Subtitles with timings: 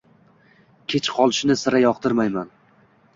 [0.93, 2.49] Kech qolishni sira yoqtirmayman.